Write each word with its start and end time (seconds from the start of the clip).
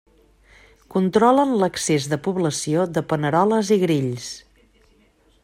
Controlen 0.95 1.53
l'excés 1.63 2.07
de 2.15 2.19
població 2.29 2.87
de 2.97 3.05
paneroles 3.13 3.71
i 3.77 3.79
grills. 3.87 4.33